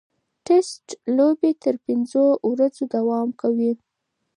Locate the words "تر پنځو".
1.63-2.25